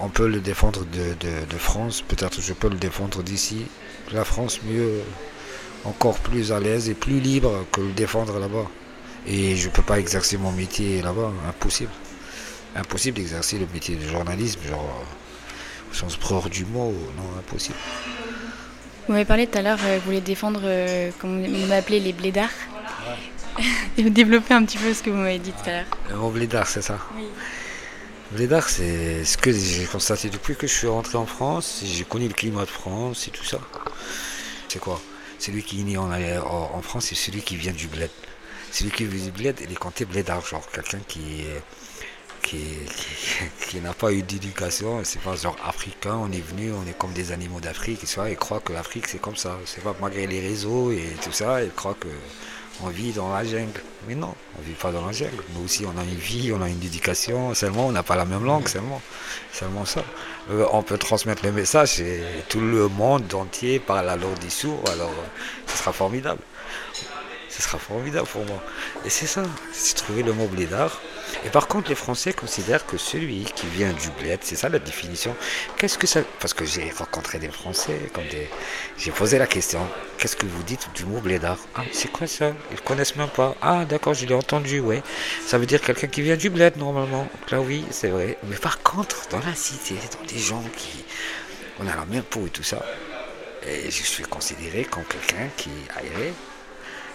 On 0.02 0.10
peut, 0.10 0.28
le 0.28 0.42
défendre 0.42 0.84
de, 0.84 1.58
France, 1.58 2.02
peut-être 2.02 2.42
je 2.42 2.52
peux 2.52 2.68
le 2.68 2.76
défendre 2.76 3.24
d'ici. 3.24 3.66
La 4.12 4.26
France 4.26 4.60
mieux, 4.66 5.00
encore 5.86 6.20
plus 6.20 6.52
à 6.52 6.60
l'aise 6.60 6.90
et 6.90 6.94
plus 6.94 7.22
libre 7.22 7.66
que 7.72 7.80
le 7.80 7.94
défendre 7.94 8.38
là-bas. 8.40 8.68
Et 9.26 9.56
je 9.56 9.70
peux 9.70 9.82
pas 9.82 10.00
exercer 10.00 10.38
mon 10.38 10.52
métier 10.52 11.02
là-bas, 11.02 11.32
impossible 11.48 11.92
impossible 12.76 13.18
d'exercer 13.18 13.60
le 13.60 13.68
métier 13.74 13.96
de 13.96 14.08
journalisme, 14.08 14.60
genre 14.68 15.04
au 15.92 15.94
sens 15.94 16.18
propre 16.18 16.50
du 16.50 16.66
mot, 16.66 16.94
non, 17.18 17.40
impossible. 17.40 17.78
Vous 19.08 19.14
m'avez 19.14 19.26
parlé 19.26 19.48
tout 19.48 19.58
à 19.58 19.62
l'heure, 19.62 19.80
euh, 19.84 19.98
vous 20.00 20.06
voulez 20.06 20.22
défendre, 20.22 20.62
euh, 20.64 21.12
comme 21.20 21.46
vous 21.46 21.68
m'appelez, 21.68 22.00
les 22.00 22.14
blédards. 22.14 22.50
Et 23.98 24.04
vous 24.04 24.10
développez 24.10 24.54
un 24.54 24.66
petit 24.66 24.78
peu 24.78 24.94
ce 24.94 25.04
que 25.04 25.10
vous 25.10 25.18
m'avez 25.18 25.40
dit 25.40 25.52
tout 25.52 25.70
à 25.70 25.72
l'heure. 25.72 25.86
Le 26.10 26.16
mot 26.16 26.30
blédard, 26.30 26.68
c'est 26.68 26.82
ça 26.82 26.98
Oui. 27.16 27.26
Blédard, 28.32 28.68
c'est 28.68 29.24
ce 29.26 29.38
que 29.38 29.52
j'ai 29.52 29.86
constaté 29.86 30.30
depuis 30.30 30.56
que 30.56 30.66
je 30.66 30.74
suis 30.74 30.88
rentré 30.88 31.18
en 31.18 31.26
France, 31.28 31.84
j'ai 31.86 32.04
connu 32.04 32.28
le 32.28 32.34
climat 32.34 32.66
de 32.66 32.70
France 32.70 33.28
et 33.28 33.32
tout 33.32 33.44
ça. 33.44 33.60
C'est 34.68 34.80
quoi? 34.80 35.00
Celui 35.38 35.62
qui 35.62 35.82
est 35.82 35.84
né 35.84 35.98
en, 35.98 36.10
en 36.10 36.82
France, 36.82 37.06
c'est 37.10 37.16
celui 37.16 37.42
qui 37.42 37.56
vient 37.56 37.74
du 37.74 37.88
bled. 37.88 38.10
Celui 38.72 38.90
qui 38.90 39.06
vient 39.06 39.26
du 39.26 39.32
bled, 39.32 39.60
il 39.62 39.72
est 39.72 39.76
compté 39.76 40.06
blédard, 40.06 40.44
genre 40.46 40.68
quelqu'un 40.72 41.00
qui 41.08 41.44
qui, 42.44 42.58
qui, 43.70 43.80
n'a 43.82 43.94
pas 43.94 44.12
eu 44.12 44.22
d'éducation, 44.22 45.04
c'est 45.04 45.22
pas 45.22 45.36
genre 45.36 45.56
africain, 45.66 46.16
on 46.16 46.32
est 46.32 46.42
venu, 46.42 46.72
on 46.74 46.86
est 46.88 46.98
comme 46.98 47.14
des 47.14 47.32
animaux 47.32 47.60
d'Afrique, 47.60 48.02
et 48.04 48.36
croit 48.36 48.60
que 48.60 48.74
l'Afrique 48.74 49.08
c'est 49.08 49.20
comme 49.20 49.36
ça, 49.36 49.58
c'est 49.66 49.84
pas 49.84 49.96
malgré 50.00 50.28
les 50.28 50.42
réseaux 50.42 50.92
et 50.92 51.16
tout 51.24 51.32
ça, 51.32 51.64
ils 51.64 51.72
croient 51.72 51.96
que 52.00 52.10
on 52.82 52.90
vit 52.90 53.12
dans 53.12 53.34
la 53.34 53.44
jungle. 53.44 53.82
Mais 54.08 54.16
non, 54.16 54.34
on 54.58 54.62
vit 54.62 54.74
pas 54.74 54.92
dans 54.92 55.06
la 55.06 55.12
jungle. 55.12 55.44
Nous 55.56 55.64
aussi 55.64 55.86
on 55.86 55.98
a 55.98 56.04
une 56.04 56.16
vie, 56.16 56.52
on 56.52 56.62
a 56.62 56.70
une 56.70 56.82
éducation, 56.84 57.54
seulement 57.54 57.88
on 57.88 57.92
n'a 57.92 58.04
pas 58.04 58.16
la 58.16 58.26
même 58.26 58.44
langue, 58.44 58.68
seulement, 58.68 59.02
seulement 59.52 59.86
ça. 59.86 60.04
Euh, 60.52 60.66
on 60.72 60.84
peut 60.84 60.98
transmettre 60.98 61.46
le 61.46 61.52
message 61.52 62.02
et 62.02 62.22
tout 62.50 62.60
le 62.60 62.88
monde 62.88 63.34
entier 63.34 63.80
parle 63.80 64.06
la 64.06 64.16
langue 64.16 64.40
des 64.40 64.50
sourds, 64.50 64.84
alors 64.92 65.14
ce 65.68 65.78
sera 65.78 65.94
formidable. 65.94 66.42
Ce 67.56 67.62
sera 67.62 67.78
formidable 67.78 68.28
pour 68.28 68.44
moi. 68.46 68.64
Et 69.06 69.12
c'est 69.12 69.28
ça, 69.28 69.44
c'est 69.72 69.94
trouver 69.94 70.24
le 70.24 70.34
mot 70.34 70.48
blédard. 70.48 71.00
Et 71.46 71.50
par 71.50 71.68
contre, 71.68 71.90
les 71.90 71.96
Français 71.96 72.34
considèrent 72.34 72.88
que 72.88 72.98
celui 72.98 73.44
qui 73.44 73.68
vient 73.68 73.94
du 73.94 74.10
bled, 74.20 74.40
c'est 74.42 74.56
ça 74.56 74.70
la 74.70 74.80
définition. 74.80 75.36
Qu'est-ce 75.78 76.00
que 76.00 76.08
ça. 76.08 76.22
Parce 76.40 76.56
que 76.56 76.66
j'ai 76.66 76.90
rencontré 76.90 77.38
des 77.38 77.50
Français. 77.50 78.00
J'ai 78.98 79.12
posé 79.12 79.38
la 79.38 79.46
question 79.46 79.88
qu'est-ce 80.18 80.36
que 80.36 80.48
vous 80.48 80.64
dites 80.64 80.88
du 80.96 81.06
mot 81.06 81.20
blédard? 81.20 81.60
Ah, 81.76 81.82
c'est 81.92 82.12
quoi 82.12 82.26
ça? 82.26 82.54
Ils 82.72 82.82
connaissent 82.82 83.18
même 83.18 83.30
pas. 83.30 83.56
Ah, 83.62 83.86
d'accord, 83.86 84.16
je 84.16 84.26
l'ai 84.26 84.34
entendu, 84.34 84.80
ouais. 84.80 85.04
Ça 85.46 85.60
veut 85.60 85.66
dire 85.68 85.82
quelqu'un 85.82 86.08
qui 86.08 86.22
vient 86.22 86.38
du 86.38 86.50
bled, 86.50 86.78
normalement. 86.78 87.28
là, 87.52 87.62
oui, 87.62 87.86
c'est 87.92 88.08
vrai. 88.08 88.38
Mais 88.46 88.56
par 88.56 88.82
contre, 88.82 89.28
dans 89.30 89.40
la 89.40 89.54
cité, 89.54 89.96
dans 89.96 90.26
des 90.26 90.40
gens 90.40 90.64
qui. 90.76 91.06
On 91.80 91.88
a 91.88 91.96
la 91.96 92.06
même 92.06 92.24
peau 92.24 92.48
et 92.48 92.50
tout 92.50 92.64
ça. 92.64 92.84
Et 93.68 93.92
je 93.92 94.04
suis 94.04 94.24
considéré 94.24 94.86
comme 94.86 95.04
quelqu'un 95.04 95.50
qui 95.58 95.70
aéré. 95.96 96.34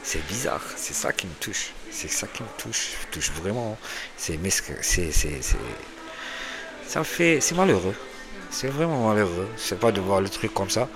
C'est 0.03 0.27
bizarre, 0.27 0.63
c'est 0.77 0.95
ça 0.95 1.13
qui 1.13 1.27
me 1.27 1.35
touche. 1.41 1.71
C'est 1.91 2.09
ça 2.09 2.27
qui 2.27 2.43
me 2.43 2.49
touche, 2.59 2.93
touche 3.11 3.31
vraiment. 3.33 3.77
C'est, 4.17 4.39
c'est, 4.83 5.13
c'est, 5.13 5.41
ça 6.87 7.05
fait, 7.05 7.41
c'est 7.41 7.55
malheureux. 7.55 7.95
C'est 8.51 8.69
vraiment 8.69 9.09
malheureux. 9.09 9.49
C'est 9.57 9.79
pas 9.79 9.93
de 9.93 10.01
voir 10.01 10.21
le 10.21 10.29
truc 10.29 10.55
comme 10.55 10.71
ça. 10.71 10.89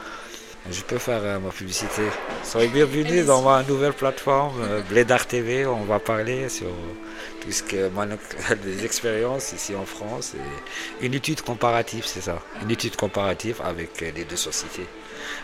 Je 0.70 0.80
peux 0.82 0.98
faire 0.98 1.20
euh, 1.22 1.40
ma 1.40 1.50
publicité. 1.50 2.02
Soyez 2.44 2.68
bienvenus 2.68 3.26
dans 3.26 3.42
ma 3.42 3.64
nouvelle 3.64 3.92
plateforme, 3.92 4.62
euh, 4.62 5.18
TV. 5.28 5.66
On 5.66 5.82
va 5.82 5.98
parler 5.98 6.48
sur 6.48 6.68
tout 7.40 7.50
ce 7.50 7.64
que 7.64 7.90
des 8.64 8.84
expériences 8.84 9.52
ici 9.52 9.74
en 9.74 9.84
France. 9.84 10.34
Et 11.00 11.06
une 11.06 11.14
étude 11.14 11.42
comparative, 11.42 12.04
c'est 12.06 12.20
ça. 12.20 12.38
Une 12.62 12.70
étude 12.70 12.94
comparative 12.94 13.60
avec 13.64 14.00
les 14.00 14.24
deux 14.24 14.36
sociétés. 14.36 14.86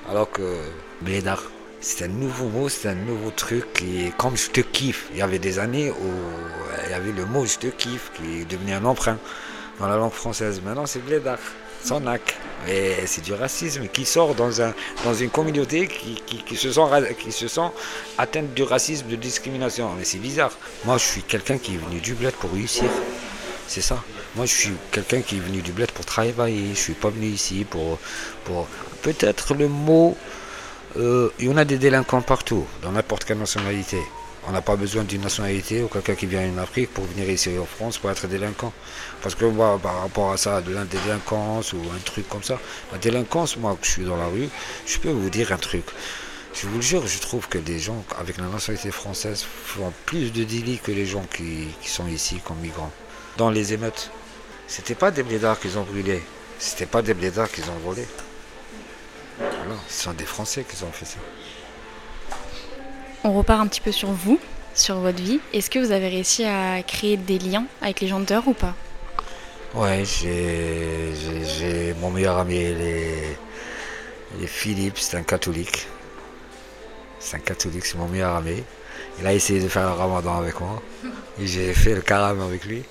Alors 0.09 0.31
que 0.31 0.61
Blédard, 1.01 1.43
c'est 1.81 2.05
un 2.05 2.09
nouveau 2.09 2.49
mot, 2.49 2.69
c'est 2.69 2.89
un 2.89 2.95
nouveau 2.95 3.31
truc 3.31 3.73
qui 3.73 4.13
comme 4.17 4.37
je 4.37 4.51
te 4.51 4.61
kiffe. 4.61 5.09
Il 5.13 5.19
y 5.19 5.23
avait 5.23 5.39
des 5.39 5.59
années 5.59 5.91
où 5.91 6.11
il 6.85 6.91
y 6.91 6.95
avait 6.95 7.13
le 7.13 7.25
mot 7.25 7.47
je 7.47 7.59
te 7.59 7.67
kiffe 7.69 8.11
qui 8.15 8.41
est 8.41 8.45
devenu 8.45 8.73
un 8.73 8.85
emprunt 8.85 9.19
dans 9.79 9.89
la 9.89 9.97
langue 9.97 10.13
française. 10.13 10.61
Maintenant 10.65 10.87
c'est 10.87 10.99
blédard, 10.99 11.39
sonac. 11.85 12.37
Et 12.67 13.07
c'est 13.07 13.23
du 13.23 13.33
racisme 13.33 13.87
qui 13.87 14.05
sort 14.05 14.35
dans, 14.35 14.61
un, 14.61 14.75
dans 15.05 15.15
une 15.15 15.31
communauté 15.31 15.87
qui, 15.87 16.21
qui, 16.27 16.57
se 16.57 16.73
sent, 16.73 17.15
qui 17.21 17.31
se 17.31 17.47
sent 17.47 17.71
atteinte 18.19 18.53
du 18.53 18.65
racisme, 18.65 19.07
de 19.07 19.17
discrimination. 19.17 19.91
Mais 19.97 20.05
c'est 20.05 20.19
bizarre. 20.19 20.53
Moi 20.85 20.99
je 20.99 21.05
suis 21.05 21.23
quelqu'un 21.23 21.59
qui 21.59 21.75
est 21.75 21.79
venu 21.79 22.01
du 22.01 22.15
bled 22.15 22.35
pour 22.35 22.53
réussir. 22.53 22.91
C'est 23.69 23.83
ça. 23.83 24.03
Moi, 24.35 24.47
je 24.47 24.55
suis 24.55 24.73
quelqu'un 24.91 25.21
qui 25.21 25.37
est 25.37 25.41
venu 25.41 25.61
du 25.61 25.73
bled 25.73 25.91
pour 25.91 26.07
travailler. 26.07 26.71
Je 26.71 26.79
suis 26.79 26.95
pas 26.95 27.11
venu 27.11 27.27
ici 27.27 27.67
pour, 27.69 27.99
pour 28.45 28.67
peut-être 29.03 29.55
le 29.55 29.69
mot 29.69 30.17
euh, 30.99 31.31
il 31.39 31.47
y 31.47 31.49
en 31.49 31.57
a 31.57 31.65
des 31.65 31.79
délinquants 31.79 32.23
partout, 32.23 32.67
dans 32.83 32.91
n'importe 32.91 33.25
quelle 33.25 33.39
nationalité. 33.39 33.99
On 34.49 34.53
n'a 34.53 34.63
pas 34.63 34.77
besoin 34.77 35.05
d'une 35.05 35.21
nationalité 35.21 35.83
ou 35.83 35.89
quelqu'un 35.89 36.15
qui 36.15 36.27
vient 36.27 36.43
en 36.53 36.59
Afrique 36.59 36.93
pour 36.93 37.05
venir 37.05 37.29
ici 37.31 37.51
en 37.59 37.67
France 37.67 37.99
pour 37.99 38.11
être 38.11 38.27
délinquant. 38.27 38.73
Parce 39.23 39.35
que 39.35 39.45
moi, 39.45 39.79
par 39.81 40.01
rapport 40.01 40.33
à 40.33 40.37
ça, 40.37 40.61
de 40.61 40.73
la 40.73 40.85
délinquance 40.85 41.73
ou 41.73 41.79
un 41.95 42.01
truc 42.05 42.29
comme 42.29 42.43
ça, 42.43 42.59
la 42.91 42.99
délinquance, 42.99 43.57
moi, 43.59 43.77
que 43.81 43.87
je 43.87 43.93
suis 43.93 44.05
dans 44.05 44.17
la 44.17 44.27
rue, 44.27 44.49
je 44.87 44.99
peux 44.99 45.11
vous 45.11 45.31
dire 45.31 45.53
un 45.53 45.59
truc. 45.59 45.85
Je 46.55 46.67
vous 46.67 46.77
le 46.77 46.83
jure, 46.83 47.07
je 47.07 47.19
trouve 47.21 47.47
que 47.49 47.59
des 47.59 47.79
gens 47.79 48.03
avec 48.19 48.39
la 48.39 48.47
nationalité 48.47 48.91
française 48.91 49.45
font 49.65 49.93
plus 50.07 50.33
de 50.33 50.43
délits 50.43 50.79
que 50.79 50.91
les 50.91 51.07
gens 51.07 51.25
qui, 51.33 51.69
sont 51.85 52.09
ici 52.09 52.41
comme 52.45 52.59
migrants. 52.59 52.91
Dans 53.37 53.51
les 53.51 53.75
émeutes, 53.75 54.11
c'était 54.67 54.97
pas 54.97 55.13
des 55.13 55.23
blédards 55.23 55.61
qu'ils 55.61 55.79
ont 55.79 55.85
brûlés, 55.85 56.23
c'était 56.59 56.87
pas 56.87 57.03
des 57.03 57.15
blédards 57.15 57.51
qu'ils 57.51 57.71
ont 57.71 57.79
volés. 57.85 58.09
Ce 59.89 60.05
sont 60.05 60.13
des 60.13 60.25
Français 60.25 60.65
qui 60.65 60.83
ont 60.85 60.93
fait 60.93 61.05
ça. 61.05 61.19
On 63.25 63.33
repart 63.33 63.61
un 63.61 63.67
petit 63.67 63.81
peu 63.81 63.93
sur 63.93 64.11
vous, 64.11 64.39
sur 64.75 64.97
votre 65.01 65.23
vie. 65.23 65.41
Est-ce 65.53 65.71
que 65.71 65.79
vous 65.79 65.93
avez 65.93 66.09
réussi 66.09 66.45
à 66.45 66.83
créer 66.83 67.17
des 67.17 67.39
liens 67.39 67.65
avec 67.83 68.01
les 68.01 68.09
gens 68.09 68.21
de 68.21 68.35
ou 68.47 68.53
pas? 68.53 68.75
Ouais, 69.75 70.03
j'ai 70.05 71.95
mon 72.01 72.11
meilleur 72.11 72.39
ami, 72.39 72.55
les, 72.55 73.37
les 74.41 74.47
Philippe, 74.47 74.99
c'est 74.99 75.17
un 75.17 75.23
catholique. 75.23 75.87
C'est 77.19 77.37
un 77.37 77.41
catholique, 77.41 77.85
c'est 77.85 77.99
mon 77.99 78.09
meilleur 78.09 78.37
ami. 78.37 78.63
Il 79.21 79.27
a 79.27 79.35
essayé 79.35 79.61
de 79.61 79.69
faire 79.69 79.89
le 79.89 79.95
ramadan 79.95 80.39
avec 80.39 80.61
moi. 80.61 80.81
Et 81.41 81.47
j'ai 81.47 81.75
fait 81.75 81.95
le 81.95 82.01
carême 82.01 82.41
avec 82.41 82.65
lui. 82.65 82.83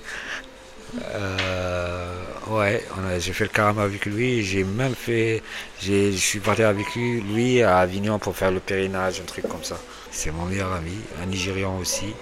Euh, 1.02 2.22
ouais, 2.50 2.84
j'ai 3.18 3.32
fait 3.32 3.44
le 3.44 3.50
carême 3.50 3.78
avec 3.78 4.06
lui. 4.06 4.42
J'ai 4.42 4.64
même 4.64 4.94
fait. 4.94 5.42
Je 5.82 6.10
suis 6.12 6.40
parti 6.40 6.62
avec 6.62 6.86
lui, 6.94 7.62
à 7.62 7.78
Avignon 7.78 8.18
pour 8.18 8.36
faire 8.36 8.50
le 8.50 8.60
pèlerinage, 8.60 9.20
un 9.20 9.24
truc 9.24 9.46
comme 9.48 9.64
ça. 9.64 9.78
C'est 10.10 10.30
mon 10.30 10.44
meilleur 10.46 10.72
ami, 10.72 10.96
un 11.22 11.26
Nigérian 11.26 11.76
aussi. 11.78 12.14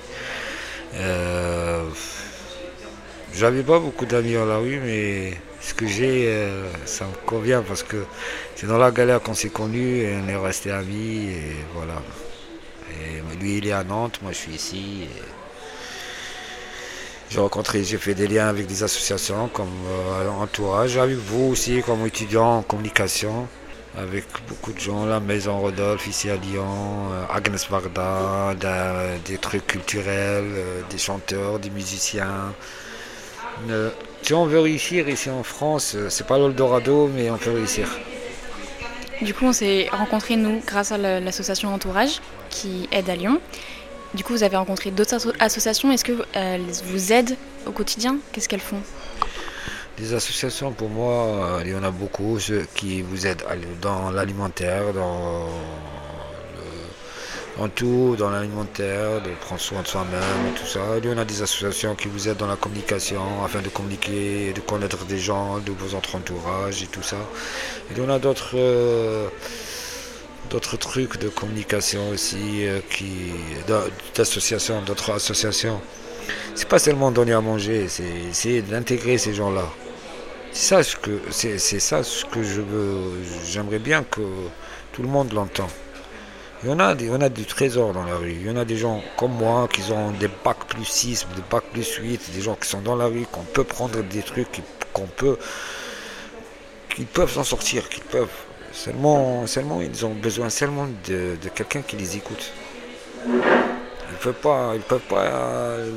Euh, 0.94 1.84
j'avais 3.34 3.62
pas 3.62 3.78
beaucoup 3.78 4.06
d'amis 4.06 4.34
dans 4.34 4.46
la 4.46 4.58
rue, 4.58 4.80
mais 4.80 5.34
ce 5.60 5.74
que 5.74 5.86
j'ai, 5.86 6.26
euh, 6.28 6.70
ça 6.84 7.04
me 7.06 7.26
convient 7.26 7.62
parce 7.62 7.82
que 7.82 8.04
c'est 8.54 8.66
dans 8.66 8.78
la 8.78 8.90
galère 8.90 9.20
qu'on 9.20 9.34
s'est 9.34 9.50
connus 9.50 10.02
et 10.02 10.16
on 10.24 10.28
est 10.28 10.36
resté 10.36 10.70
amis. 10.70 11.28
Et 11.30 11.56
voilà. 11.74 12.02
Lui, 13.40 13.58
il 13.58 13.66
est 13.66 13.72
à 13.72 13.84
Nantes, 13.84 14.20
moi 14.22 14.32
je 14.32 14.38
suis 14.38 14.52
ici. 14.52 15.08
J'ai 17.30 17.40
rencontré, 17.40 17.82
j'ai 17.82 17.98
fait 17.98 18.14
des 18.14 18.28
liens 18.28 18.48
avec 18.48 18.66
des 18.66 18.82
associations 18.82 19.48
comme 19.48 19.66
euh, 19.90 20.28
Entourage, 20.28 20.96
avec 20.96 21.16
vous 21.16 21.50
aussi 21.50 21.82
comme 21.82 22.06
étudiant 22.06 22.58
en 22.58 22.62
communication, 22.62 23.48
avec 23.98 24.24
beaucoup 24.48 24.72
de 24.72 24.78
gens, 24.78 25.06
la 25.06 25.18
Maison 25.18 25.58
Rodolphe 25.58 26.06
ici 26.06 26.30
à 26.30 26.36
Lyon, 26.36 27.10
euh, 27.12 27.24
Agnès 27.34 27.68
Varda, 27.68 28.54
des 29.24 29.38
trucs 29.38 29.66
culturels, 29.66 30.44
euh, 30.44 30.82
des 30.88 30.98
chanteurs, 30.98 31.58
des 31.58 31.70
musiciens. 31.70 32.54
si 34.22 34.34
on 34.34 34.46
veut 34.46 34.60
réussir 34.60 35.08
ici 35.08 35.28
en 35.30 35.42
France, 35.42 35.96
c'est 36.08 36.26
pas 36.26 36.38
l'Eldorado, 36.38 37.10
mais 37.12 37.30
on 37.30 37.38
peut 37.38 37.52
réussir. 37.52 37.88
Du 39.22 39.32
coup, 39.32 39.46
on 39.46 39.52
s'est 39.52 39.88
rencontrés, 39.90 40.36
nous, 40.36 40.60
grâce 40.66 40.92
à 40.92 40.98
l'association 40.98 41.72
Entourage, 41.72 42.20
qui 42.50 42.88
aide 42.92 43.08
à 43.08 43.16
Lyon. 43.16 43.40
Du 44.14 44.24
coup, 44.24 44.32
vous 44.32 44.42
avez 44.42 44.56
rencontré 44.56 44.90
d'autres 44.90 45.32
associations. 45.40 45.90
Est-ce 45.92 46.04
qu'elles 46.04 46.24
euh, 46.36 46.58
vous 46.84 47.12
aident 47.12 47.36
au 47.66 47.72
quotidien? 47.72 48.16
Qu'est-ce 48.32 48.48
qu'elles 48.48 48.60
font? 48.60 48.80
Des 49.98 50.14
associations, 50.14 50.72
pour 50.72 50.88
moi, 50.90 51.12
euh, 51.12 51.62
il 51.64 51.72
y 51.72 51.74
en 51.74 51.82
a 51.82 51.90
beaucoup 51.90 52.38
qui 52.74 53.02
vous 53.02 53.26
aident 53.26 53.44
dans 53.80 54.10
l'alimentaire, 54.10 54.92
dans, 54.92 55.48
tout, 57.74 58.14
dans 58.18 58.28
l'alimentaire, 58.28 59.22
de 59.22 59.30
prendre 59.40 59.60
soin 59.60 59.80
de 59.80 59.86
soi-même 59.86 60.54
tout 60.54 60.66
ça. 60.66 60.80
Il 61.02 61.08
y 61.08 61.12
en 61.12 61.16
a 61.16 61.24
des 61.24 61.40
associations 61.40 61.94
qui 61.94 62.08
vous 62.08 62.28
aident 62.28 62.36
dans 62.36 62.46
la 62.46 62.56
communication, 62.56 63.22
afin 63.42 63.62
de 63.62 63.70
communiquer, 63.70 64.52
de 64.52 64.60
connaître 64.60 65.04
des 65.06 65.18
gens, 65.18 65.58
de 65.58 65.72
vos 65.72 65.94
entourages 65.96 66.82
et 66.82 66.86
tout 66.86 67.02
ça. 67.02 67.16
Il 67.90 67.98
y 67.98 68.00
en 68.02 68.10
a 68.10 68.18
d'autres. 68.18 68.50
Euh, 68.54 69.28
d'autres 70.50 70.76
trucs 70.76 71.18
de 71.18 71.28
communication 71.28 72.08
aussi, 72.10 72.66
euh, 72.66 72.80
d'associations, 74.14 74.82
d'autres 74.82 75.12
associations. 75.12 75.80
C'est 76.54 76.68
pas 76.68 76.78
seulement 76.78 77.10
donner 77.10 77.32
à 77.32 77.40
manger, 77.40 77.86
c'est 77.88 78.10
essayer 78.30 78.62
d'intégrer 78.62 79.18
ces 79.18 79.34
gens-là. 79.34 79.64
C'est 80.52 80.82
ça 80.82 82.02
ce 82.02 82.24
que 82.24 82.42
je 82.42 82.60
veux. 82.62 82.98
J'aimerais 83.46 83.78
bien 83.78 84.02
que 84.04 84.22
tout 84.92 85.02
le 85.02 85.08
monde 85.08 85.32
l'entend. 85.32 85.68
Il 86.64 86.70
y 86.70 86.72
en 86.72 86.80
a, 86.80 86.94
a 87.24 87.28
du 87.28 87.44
trésor 87.44 87.92
dans 87.92 88.04
la 88.04 88.16
rue. 88.16 88.32
Il 88.40 88.46
y 88.46 88.50
en 88.50 88.56
a 88.56 88.64
des 88.64 88.78
gens 88.78 89.02
comme 89.18 89.32
moi 89.32 89.68
qui 89.70 89.82
ont 89.92 90.10
des 90.12 90.30
bacs 90.42 90.64
plus 90.66 90.86
6, 90.86 91.26
des 91.36 91.42
bacs 91.50 91.70
plus 91.72 91.96
8, 91.96 92.30
des 92.34 92.40
gens 92.40 92.54
qui 92.54 92.68
sont 92.68 92.80
dans 92.80 92.96
la 92.96 93.06
rue, 93.06 93.26
qu'on 93.30 93.42
peut 93.42 93.64
prendre 93.64 94.02
des 94.02 94.22
trucs, 94.22 94.62
qu'on 94.94 95.06
peut, 95.06 95.36
qu'ils 96.94 97.06
peuvent 97.06 97.30
s'en 97.30 97.44
sortir, 97.44 97.88
qu'ils 97.90 98.04
peuvent 98.04 98.28
Seulement, 98.76 99.46
seulement 99.46 99.80
ils 99.80 100.04
ont 100.04 100.12
besoin 100.12 100.50
seulement 100.50 100.86
de, 101.08 101.36
quelqu'un 101.54 101.80
qui 101.80 101.96
les 101.96 102.18
écoute. 102.18 102.52
Ils 103.24 103.32
ne 103.32 104.18
peuvent 104.20 104.34
pas, 104.34 104.72
ils 104.74 104.82
peuvent 104.82 105.08
pas. 105.08 105.22
Euh, 105.22 105.90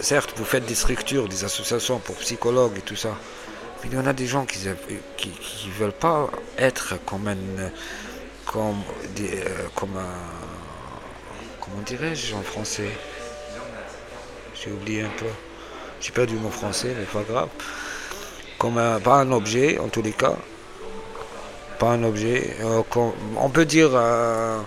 certes, 0.00 0.34
vous 0.36 0.44
faites 0.44 0.66
des 0.66 0.74
structures, 0.74 1.28
des 1.28 1.44
associations 1.44 2.00
pour 2.00 2.16
psychologues 2.16 2.78
et 2.78 2.80
tout 2.80 2.96
ça, 2.96 3.16
mais 3.80 3.90
il 3.90 3.94
y 3.94 3.98
en 3.98 4.06
a 4.06 4.12
des 4.12 4.26
gens 4.26 4.44
qui 4.44 4.58
ne 4.66 4.74
qui, 5.16 5.30
veulent 5.78 5.92
pas 5.92 6.28
être 6.58 6.96
comme 7.06 7.28
un, 7.28 7.36
comme 8.44 8.82
des, 9.14 9.42
euh, 9.42 9.68
comme 9.76 9.96
un, 9.96 10.18
comment 11.60 11.82
dirais-je 11.86 12.34
en 12.34 12.42
français? 12.42 12.90
J'ai 14.60 14.72
oublié 14.72 15.02
un 15.02 15.12
peu. 15.16 15.26
J'ai 16.00 16.10
perdu 16.10 16.34
mon 16.34 16.50
français, 16.50 16.92
mais 16.98 17.04
pas 17.04 17.22
grave. 17.22 17.50
Comme 18.58 18.78
un, 18.78 18.98
pas 18.98 19.14
un 19.14 19.30
objet 19.30 19.78
en 19.78 19.86
tous 19.86 20.02
les 20.02 20.12
cas, 20.12 20.34
pas 21.78 21.90
un 21.90 22.02
objet. 22.02 22.56
Euh, 22.60 22.82
on 23.36 23.48
peut 23.50 23.64
dire 23.64 23.90
euh, 23.92 24.58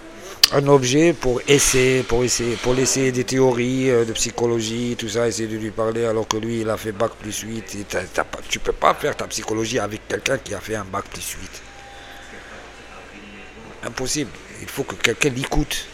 un 0.51 0.67
objet 0.67 1.13
pour 1.13 1.41
essayer, 1.47 2.03
pour 2.03 2.23
essayer, 2.23 2.55
pour 2.55 2.73
laisser 2.73 3.11
des 3.11 3.23
théories 3.23 3.89
euh, 3.89 4.05
de 4.05 4.13
psychologie, 4.13 4.95
tout 4.97 5.09
ça, 5.09 5.27
essayer 5.27 5.47
de 5.47 5.57
lui 5.57 5.71
parler 5.71 6.05
alors 6.05 6.27
que 6.27 6.37
lui 6.37 6.61
il 6.61 6.69
a 6.69 6.77
fait 6.77 6.91
bac 6.91 7.11
plus 7.19 7.41
8. 7.41 7.75
Et 7.75 7.85
tu 8.47 8.59
peux 8.59 8.71
pas 8.71 8.93
faire 8.93 9.15
ta 9.15 9.27
psychologie 9.27 9.79
avec 9.79 10.07
quelqu'un 10.07 10.37
qui 10.37 10.53
a 10.53 10.59
fait 10.59 10.75
un 10.75 10.85
bac 10.85 11.05
plus 11.05 11.35
8. 11.41 11.61
Impossible. 13.87 14.31
Il 14.61 14.67
faut 14.67 14.83
que 14.83 14.95
quelqu'un 14.95 15.29
l'écoute. 15.29 15.85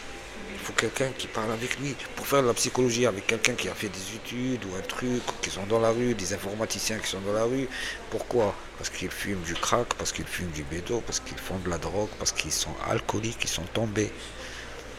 Faut 0.66 0.74
quelqu'un 0.74 1.12
qui 1.16 1.28
parle 1.28 1.52
avec 1.52 1.80
lui. 1.80 1.96
Pour 2.16 2.26
faire 2.26 2.42
de 2.42 2.48
la 2.48 2.56
psychologie 2.56 3.06
avec 3.06 3.28
quelqu'un 3.28 3.54
qui 3.54 3.70
a 3.70 3.76
fait 3.76 3.88
des 3.88 4.16
études 4.16 4.66
ou 4.66 4.76
un 4.76 4.82
truc, 4.82 5.22
qui 5.40 5.52
sont 5.52 5.68
dans 5.68 5.80
la 5.80 5.92
rue, 5.92 6.16
des 6.16 6.34
informaticiens 6.34 6.98
qui 6.98 7.08
sont 7.08 7.22
dans 7.22 7.34
la 7.34 7.44
rue. 7.44 7.68
Pourquoi? 8.10 8.56
Parce 8.80 8.90
qu'ils 8.90 9.12
fument 9.12 9.44
du 9.44 9.54
crack, 9.54 9.94
parce 9.94 10.12
qu'ils 10.12 10.26
fument 10.26 10.50
du 10.50 10.64
bédo, 10.64 11.04
parce 11.06 11.20
qu'ils 11.20 11.38
font 11.38 11.60
de 11.60 11.70
la 11.70 11.78
drogue, 11.78 12.10
parce 12.18 12.32
qu'ils 12.32 12.52
sont 12.52 12.74
alcooliques, 12.90 13.44
ils 13.44 13.48
sont 13.48 13.68
tombés. 13.76 14.12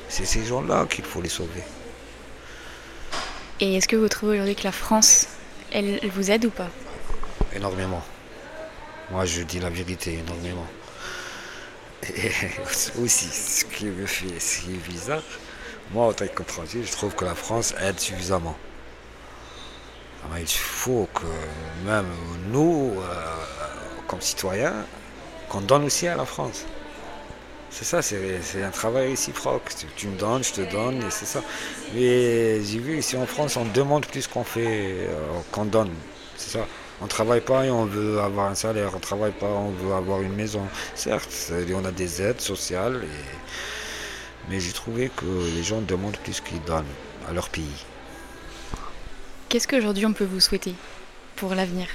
C'est 0.08 0.24
ces 0.24 0.44
gens-là 0.44 0.86
qu'il 0.88 1.04
faut 1.04 1.20
les 1.20 1.28
sauver. 1.28 1.64
Et 3.58 3.74
est-ce 3.74 3.88
que 3.88 3.96
vous 3.96 4.08
trouvez 4.08 4.34
aujourd'hui 4.34 4.54
que 4.54 4.62
la 4.62 4.70
France, 4.70 5.26
elle, 5.72 5.98
vous 6.10 6.30
aide 6.30 6.44
ou 6.44 6.50
pas? 6.50 6.70
Énormément. 7.52 8.04
Moi, 9.10 9.24
je 9.24 9.42
dis 9.42 9.58
la 9.58 9.70
vérité, 9.70 10.20
énormément. 10.24 10.68
Et 12.04 12.30
aussi, 13.02 13.26
ce 13.26 13.64
qui 13.64 13.86
me 13.86 14.06
fait, 14.06 14.28
est 14.28 14.88
bizarre, 14.88 15.24
moi, 15.92 16.08
en 16.08 16.12
tant 16.12 16.26
qu'étranger, 16.26 16.82
je 16.84 16.92
trouve 16.92 17.14
que 17.14 17.24
la 17.24 17.34
France 17.34 17.74
aide 17.80 17.98
suffisamment. 17.98 18.56
Ah, 20.24 20.40
il 20.40 20.46
faut 20.48 21.08
que 21.14 21.26
même 21.88 22.06
nous, 22.50 22.94
euh, 22.98 23.14
comme 24.08 24.20
citoyens, 24.20 24.74
qu'on 25.48 25.60
donne 25.60 25.84
aussi 25.84 26.08
à 26.08 26.16
la 26.16 26.24
France. 26.24 26.64
C'est 27.70 27.84
ça, 27.84 28.02
c'est 28.02 28.62
un 28.62 28.70
travail 28.70 29.08
réciproque. 29.10 29.70
Tu, 29.78 29.86
tu, 29.96 30.08
me 30.08 30.18
donnes, 30.18 30.42
je 30.42 30.52
te 30.52 30.60
donne, 30.62 30.96
et 31.02 31.10
c'est 31.10 31.26
ça. 31.26 31.42
Mais 31.94 32.62
j'ai 32.64 32.78
vu 32.78 32.98
ici 32.98 33.16
en 33.16 33.26
France, 33.26 33.56
on 33.56 33.66
demande 33.66 34.06
plus 34.06 34.26
qu'on 34.26 34.44
fait, 34.44 35.06
euh, 35.08 35.40
qu'on 35.52 35.66
donne. 35.66 35.90
C'est 36.36 36.58
ça. 36.58 36.66
On 37.02 37.06
travaille 37.06 37.42
pas 37.42 37.66
et 37.66 37.70
on 37.70 37.84
veut 37.84 38.20
avoir 38.20 38.50
un 38.50 38.54
salaire. 38.54 38.92
On 38.94 38.98
travaille 38.98 39.32
pas, 39.32 39.46
on 39.46 39.70
veut 39.70 39.94
avoir 39.94 40.22
une 40.22 40.34
maison. 40.34 40.62
Certes, 40.94 41.52
on 41.74 41.84
a 41.84 41.90
des 41.92 42.22
aides 42.22 42.40
sociales, 42.40 43.04
mais 44.48 44.60
j'ai 44.60 44.72
trouvé 44.72 45.10
que 45.14 45.26
les 45.54 45.62
gens 45.62 45.80
demandent 45.80 46.16
plus 46.18 46.40
qu'ils 46.40 46.62
donnent 46.62 46.84
à 47.28 47.32
leur 47.32 47.48
pays. 47.48 47.84
Qu'est-ce 49.48 49.68
qu'aujourd'hui 49.68 50.06
on 50.06 50.12
peut 50.12 50.24
vous 50.24 50.40
souhaiter 50.40 50.74
pour 51.36 51.54
l'avenir? 51.54 51.86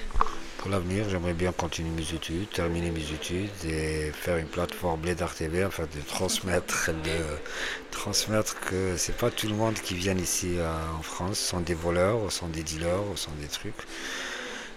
Pour 0.62 0.70
l'avenir, 0.70 1.10
j'aimerais 1.10 1.34
bien 1.34 1.51
continuer 1.51 1.89
mes 1.89 2.13
études, 2.13 2.48
terminer 2.51 2.91
mes 2.91 3.12
études 3.12 3.50
et 3.65 4.12
faire 4.13 4.38
une 4.38 4.46
plateforme 4.46 5.01
Blédard 5.01 5.34
TV, 5.34 5.65
enfin 5.65 5.84
de 5.84 6.01
transmettre, 6.08 6.91
de 6.91 7.89
transmettre 7.89 8.60
que 8.60 8.96
c'est 8.96 9.17
pas 9.17 9.31
tout 9.31 9.48
le 9.48 9.55
monde 9.55 9.74
qui 9.74 9.96
vient 9.96 10.15
ici 10.15 10.60
euh, 10.60 10.72
en 11.00 11.01
France 11.01 11.39
sont 11.39 11.62
des 11.62 11.74
voleurs, 11.74 12.31
sont 12.31 12.48
des 12.48 12.62
dealers, 12.62 13.01
sont 13.15 13.31
des 13.41 13.48
trucs. 13.48 13.74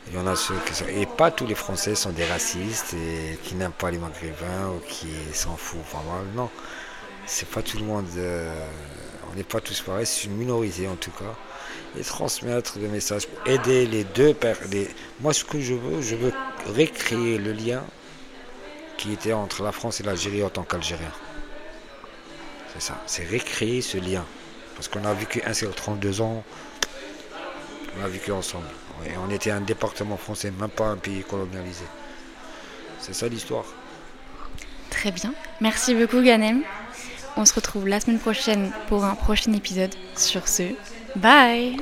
Il 0.09 0.15
y 0.15 0.19
en 0.19 0.27
a 0.27 0.37
ceux 0.37 0.57
qui 0.67 0.75
sont, 0.75 0.87
et 0.87 1.05
pas 1.05 1.31
tous 1.31 1.47
les 1.47 1.55
Français 1.55 1.95
sont 1.95 2.11
des 2.13 2.25
racistes 2.25 2.95
et 2.95 3.39
qui 3.43 3.55
n'aiment 3.55 3.73
pas 3.73 3.91
les 3.91 3.99
Maghrébins 3.99 4.69
ou 4.75 4.81
qui 4.89 5.09
s'en 5.35 5.57
foutent. 5.57 5.81
Enfin, 5.83 6.03
non, 6.35 6.49
c'est 7.27 7.49
pas 7.49 7.63
tout 7.63 7.79
le 7.79 7.85
monde. 7.85 8.07
Euh, 8.17 8.67
on 9.31 9.37
n'est 9.37 9.45
pas 9.45 9.61
tous 9.61 9.81
pareils, 9.81 10.07
c'est 10.07 10.25
une 10.25 10.37
minorité 10.37 10.87
en 10.87 10.97
tout 10.97 11.11
cas 11.11 11.35
et 11.99 12.03
transmettre 12.03 12.79
le 12.79 12.89
message, 12.89 13.29
aider 13.47 13.87
les 13.87 14.05
deux. 14.05 14.37
Moi, 15.21 15.33
ce 15.33 15.45
que 15.45 15.61
je 15.61 15.75
veux, 15.75 16.03
je 16.03 16.17
veux 16.17 16.33
récréer 16.75 17.39
le 17.39 17.53
lien 17.53 17.83
qui 18.97 19.13
était 19.13 19.33
entre 19.33 19.63
la 19.63 19.73
France 19.73 20.01
et 20.01 20.03
l'Algérie 20.03 20.43
en 20.43 20.51
tant 20.51 20.63
qu'Algérien. 20.63 21.13
C'est 22.73 22.83
ça, 22.83 23.01
c'est 23.07 23.25
récréer 23.25 23.81
ce 23.81 23.99
lien. 23.99 24.25
Parce 24.75 24.89
qu'on 24.89 25.05
a 25.05 25.15
vécu 25.15 25.41
un 25.47 25.55
seul 25.55 25.71
32 25.71 26.21
ans, 26.21 26.43
on 27.99 28.05
a 28.05 28.09
vécu 28.09 28.33
ensemble. 28.33 28.67
Et 29.07 29.11
on 29.17 29.31
était 29.31 29.51
un 29.51 29.61
département 29.61 30.17
français, 30.17 30.53
même 30.59 30.71
pas 30.71 30.87
un 30.87 30.97
pays 30.97 31.23
colonialisé. 31.23 31.85
C'est 32.99 33.15
ça 33.15 33.29
l'histoire. 33.29 33.65
Très 34.91 35.13
bien. 35.13 35.35
Merci 35.61 35.95
beaucoup, 35.95 36.23
Ganem. 36.23 36.63
On 37.37 37.45
se 37.45 37.55
retrouve 37.55 37.89
la 37.89 38.01
semaine 38.01 38.19
prochaine 38.19 38.71
pour 38.89 39.05
un 39.05 39.15
prochain 39.15 39.53
épisode. 39.53 39.95
Sur 40.17 40.47
ce, 40.49 40.75
Bye! 41.17 41.77